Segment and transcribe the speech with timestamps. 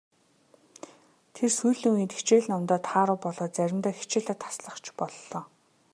[1.35, 5.41] Тэр сүүлийн үед хичээл номдоо тааруу болоод заримдаа хичээлээ таслах ч боллоо.